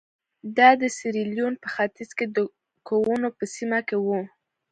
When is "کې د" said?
2.17-2.37